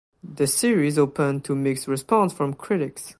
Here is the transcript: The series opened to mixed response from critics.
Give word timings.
The 0.23 0.47
series 0.47 0.97
opened 0.97 1.45
to 1.45 1.53
mixed 1.55 1.87
response 1.87 2.33
from 2.33 2.55
critics. 2.55 3.09